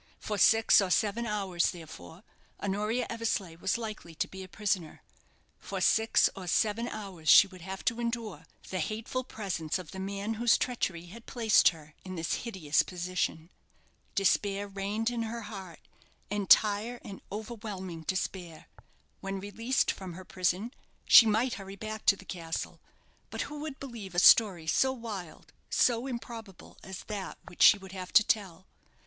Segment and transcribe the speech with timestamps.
[0.19, 2.23] For six or seven hours, therefore,
[2.59, 5.03] Honoria Eversleigh was likely to be a prisoner
[5.59, 9.99] for six or seven hours she would have to endure the hateful presence of the
[9.99, 13.51] man whose treachery had placed her in this hideous position.
[14.15, 15.79] Despair reigned in her heart,
[16.31, 18.65] entire and overwhelming despair.
[19.19, 20.73] When released from her prison,
[21.05, 22.81] she might hurry back to the castle.
[23.29, 27.91] But who would believe a story so wild, so improbable, as that which she would
[27.91, 28.65] have to tell?